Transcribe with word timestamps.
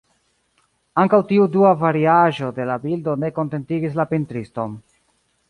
Ankaŭ 1.01 1.19
tiu 1.31 1.45
dua 1.55 1.73
variaĵo 1.81 2.49
de 2.57 2.67
la 2.71 2.79
bildo 2.87 3.15
ne 3.25 3.31
kontentigis 3.37 4.01
la 4.01 4.09
pentriston. 4.15 4.77